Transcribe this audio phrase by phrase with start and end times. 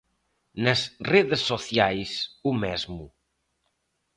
[0.63, 0.81] Nas
[1.13, 2.09] redes sociais,
[2.49, 3.03] o mesmo.